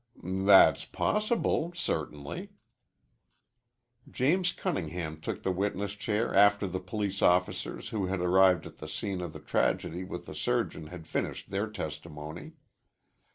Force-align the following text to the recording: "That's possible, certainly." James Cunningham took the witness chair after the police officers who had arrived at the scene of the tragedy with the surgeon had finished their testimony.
"That's 0.23 0.83
possible, 0.85 1.73
certainly." 1.75 2.49
James 4.09 4.51
Cunningham 4.51 5.21
took 5.21 5.43
the 5.43 5.51
witness 5.51 5.91
chair 5.93 6.33
after 6.33 6.65
the 6.65 6.79
police 6.79 7.21
officers 7.21 7.89
who 7.89 8.07
had 8.07 8.19
arrived 8.19 8.65
at 8.65 8.79
the 8.79 8.87
scene 8.89 9.21
of 9.21 9.31
the 9.31 9.39
tragedy 9.39 10.03
with 10.03 10.25
the 10.25 10.33
surgeon 10.33 10.87
had 10.87 11.05
finished 11.05 11.51
their 11.51 11.69
testimony. 11.69 12.53